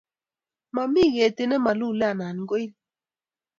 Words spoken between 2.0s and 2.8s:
anan koil